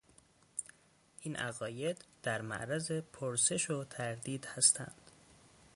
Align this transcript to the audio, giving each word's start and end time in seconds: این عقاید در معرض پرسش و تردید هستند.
این 1.21 1.35
عقاید 1.35 2.05
در 2.23 2.41
معرض 2.41 2.91
پرسش 2.91 3.69
و 3.69 3.83
تردید 3.83 4.45
هستند. 4.45 5.11